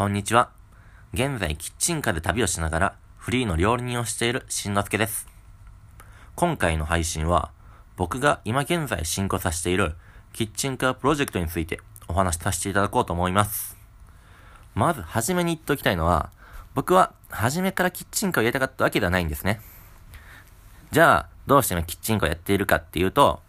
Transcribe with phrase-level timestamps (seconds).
[0.00, 0.48] こんにちは。
[1.12, 5.28] 現在、キッチンカーで旅をしながら、フリーの料理人をしているしんのすけです。
[6.36, 7.50] 今回の配信は、
[7.98, 9.96] 僕が今現在進行させている、
[10.32, 13.76] キッチンカープロジェクトについてお話しさせていただこうと思います。
[14.74, 16.30] まず、はじめに言っておきたいのは、
[16.74, 19.60] 僕は、初めからキッチンカーをやりたかったわけではないんですね。
[20.92, 23.42] じゃあ、どうしてもキッチンカーをやっているかっていうと、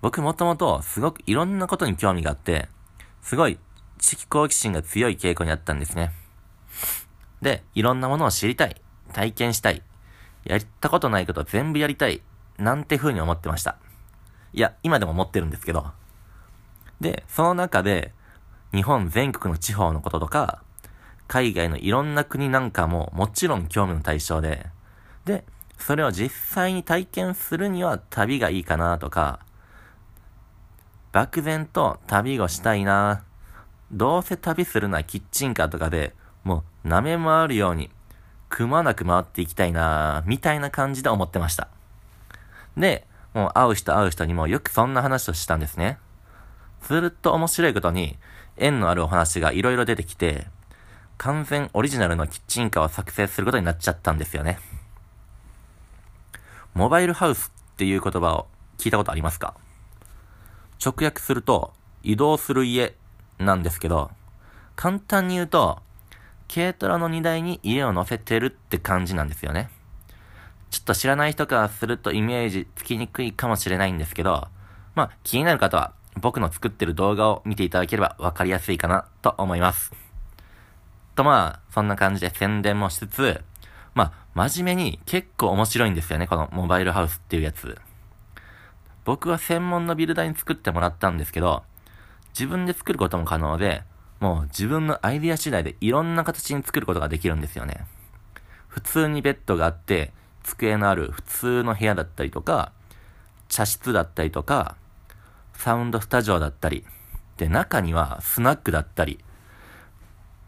[0.00, 2.68] 僕もともとすごくいろんなことに興味があって、
[3.22, 3.60] すごい
[3.98, 6.12] 知識好奇心が強い傾向にあったんですね。
[7.42, 8.80] で、いろんなものを知りたい、
[9.12, 9.82] 体験したい、
[10.44, 12.22] やったことないこと全部やりたい、
[12.58, 13.76] なんて風に思ってました。
[14.52, 15.86] いや、今でも思ってるんですけど。
[17.00, 18.12] で、その中で、
[18.72, 20.62] 日本全国の地方のこととか、
[21.26, 24.66] 海外のいろんな国なんかももちろん興味の対象で、
[25.24, 25.44] で、
[25.78, 29.40] それを実際に体験するには旅がいいかなとか、
[31.12, 33.24] 漠然と旅をしたいな
[33.94, 37.90] どうせ旅するならキッチンカーとかで、もう舐め回るように、
[38.48, 41.68] くまなく回っていきたいなみたいな感じで思ってました。
[42.76, 45.98] で、もう会う人会う人にもよくそんな話をしたんですね。
[46.82, 48.18] ずっと面白いことに、
[48.56, 50.48] 縁のあるお話が色々出てきて、
[51.16, 54.58] 完全オリジナルのキッチンカーを作成することになっちゃったんですよね。
[56.74, 58.48] モバイルハウスっていう言葉を
[58.78, 59.54] 聞いたことありますか？
[60.84, 62.96] 直訳すると、移動する家
[63.38, 64.10] なんですけど、
[64.76, 65.80] 簡単に言うと、
[66.52, 69.70] 軽トラの荷台に家を乗せてるって感じなんですよね。
[70.70, 74.48] ちょっと知らない人からするとイメージつきにくいかもしれないんですけど、
[74.94, 79.92] まあ気になる方は僕の作ってる動画を見ていただければわかりやすいかなと思います。
[81.14, 83.40] とまあ、そんな感じで宣伝もしつつ、
[83.94, 84.12] まあ、
[84.48, 87.78] 真面目に結構面白いんですよね、このモバイルハウスっていうやつ。
[89.04, 91.62] 僕は専門のビルダーに作ってもらったんですけど、
[92.38, 93.84] 自分で作ることも可能で、
[94.20, 97.86] もう自分のアイディア次第でいろんな形に作ることができるんですよね。
[98.68, 102.72] 普通にベッドがあって、机のある普通の部屋だったりとか、
[103.48, 104.76] 茶室だったりとか、
[105.54, 106.84] サウンドスタジオだったり、
[107.36, 109.22] で、中にはスナックだったり、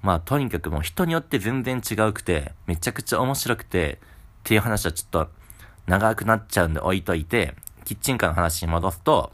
[0.03, 4.01] まあ、とにかくもう人によって全然違うくて、めちゃくちゃ面白くて、
[4.41, 5.31] っていう話はちょっと
[5.87, 9.33] 長くなっちゃうんで置いといて、キッチンカーの話に戻すと、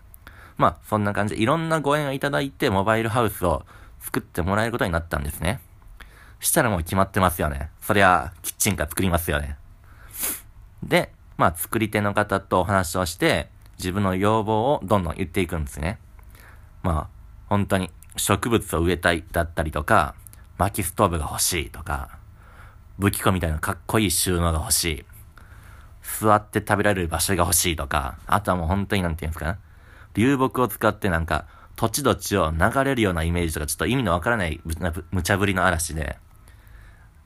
[0.63, 3.65] まあ、そんな感じでいろんなご縁をいただいて、モバイルハウスを
[3.99, 5.61] 作ってもらえることになったんですね。
[6.39, 7.71] したらもう決まってますよね。
[7.81, 9.57] そりゃ、キッチンカー作りますよね。
[10.85, 15.99] で、まあ、作り手の方とお話をして、自分の要望をどんどん言っていくんですね。
[16.85, 17.09] まあ、
[17.49, 20.15] 本当に植物を植えたいだったりとか、
[20.59, 22.19] 薪ストーブが欲しいとか、
[23.01, 25.05] 武器庫みたいなかっこいい収納が欲しい。
[26.21, 29.59] 座って食べられる場所が欲しいとか、あとはもう本当になんていうんですか
[30.15, 31.47] 流木を使ってなんか、
[31.77, 34.61] 土地土地を流れるようなイメージとか、ちょっと意味のわからない
[35.11, 36.19] 無茶ぶりの嵐で、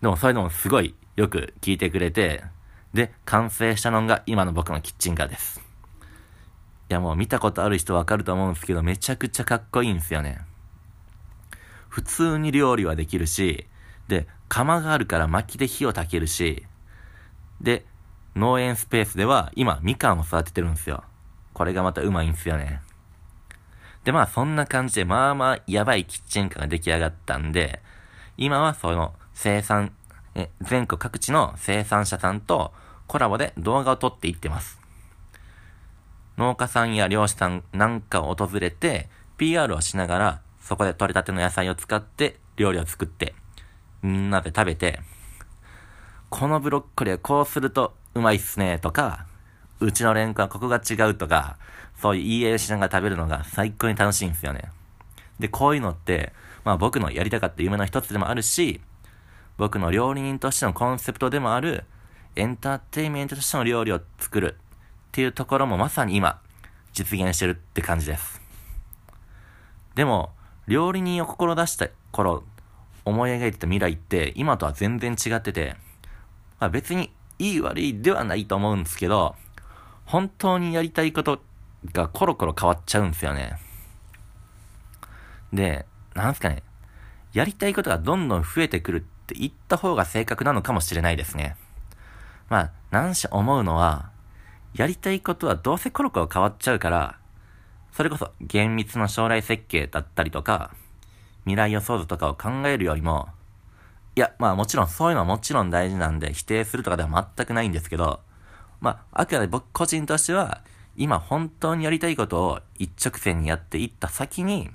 [0.03, 2.45] でもそういうのもすごいよく聞いてくれて、
[2.95, 5.61] で、完成したのが今の僕のキッチンカーです。
[6.89, 10.41] いやもう見たことある人わかると思うんですけど、めちゃくちゃかっこいいんですよね。
[11.89, 13.67] 普通に料理はできるし、
[14.07, 16.65] で、窯があるから薪で火を焚けるし、
[17.61, 17.85] で、
[18.37, 21.03] 農園スペースでは今みかんを育ててるんですよ。
[21.57, 22.83] これがまたうまいんすよね。
[24.05, 27.81] で、まあそんな感じでまあまあやばいキッチンカーが出来上がったんで、
[28.37, 29.93] 今はその生産、
[30.35, 32.75] え、全国各地の生産者さんと
[33.07, 34.79] コラボで動画を撮っていってます。
[36.37, 43.35] 農家さんや漁師さんなんかを訪れて PR をしながらそこで採れたての野菜を使って料理を作って
[44.03, 45.01] みんなで食べて
[46.29, 49.27] このブロッコリーはこうするとうまいっすね、とか、
[49.81, 51.57] うちのレンコはここが違うとか、
[52.01, 54.71] そういう言い合いをしながら食べるのが最高に楽しいんですよね。
[55.39, 56.33] で、こういうのって、
[56.65, 58.81] まあ僕のやりたかった夢の一つでもあるし、
[59.59, 61.85] 僕の料理人としてのコンセプトでもある、
[62.37, 66.41] エンターテインメントとしての料理を作るっていうところもまさに今、
[66.93, 68.41] 実現してるって感じです。
[69.95, 70.33] でも、
[70.67, 72.45] 料理人を志した頃、
[73.05, 75.77] 思い描いてた未来って今とは全然違ってて、
[76.59, 79.37] まあ別にいい悪いではないと思うんですけど、
[80.07, 81.43] 本当にやりたいこと
[81.93, 83.59] がコロコロ変わっちゃうんですよね。
[85.53, 86.63] で、なんすかね、
[87.33, 91.57] やりたいことがどんどん増えてくるって言った方が正確なのかもしれないですね。
[92.49, 94.11] まあ、なんし思うのは、
[94.75, 97.19] やりたいことはどうせコロコロ変わっちゃうから、
[97.93, 100.71] それこそ厳密な将来設計だったりとか、
[101.45, 103.29] 未来予想図とかを考えるよりも、
[104.15, 108.21] いや、まあもちろんそういうのはもちろん大事なんで否定するとかでは全くないんですけど、
[108.81, 110.63] まあ、あくまで僕個人としては、
[110.97, 114.71] 今本当にやりたいことを一直線にやっていった先に、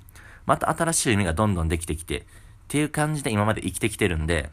[0.46, 2.24] また新しい夢がどんどんできてきて、っ
[2.68, 4.50] ていう感じで今まで生きてきてるんで、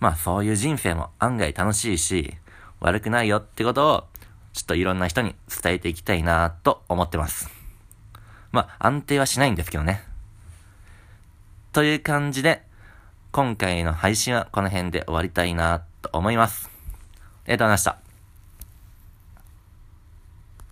[0.00, 2.34] まあそういう人生も案外楽しいし、
[2.80, 4.04] 悪くないよってことを、
[4.52, 7.50] ちょっといろんな人に伝えていきたいなと思ってます。
[8.52, 10.02] まあ安定はしないんですけどね。
[11.72, 12.62] という感じで、
[13.32, 16.70] 今回の配信はこの辺で終わりたいなと思います。
[17.44, 18.05] ありがとうございました。